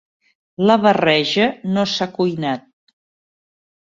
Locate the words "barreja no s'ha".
0.85-2.07